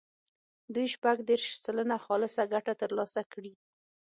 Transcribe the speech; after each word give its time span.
دوی 0.73 0.87
شپږ 0.95 1.17
دېرش 1.29 1.47
سلنه 1.63 1.97
خالصه 2.05 2.43
ګټه 2.53 2.73
ترلاسه 2.81 3.21
کړي. 3.33 3.53